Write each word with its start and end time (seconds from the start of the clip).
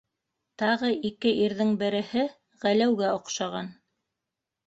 Тағы 0.61 0.87
ике 1.09 1.33
ирҙең 1.47 1.75
береһе 1.83 2.23
Ғәләүгә 2.63 3.13
оҡшаған. 3.21 3.69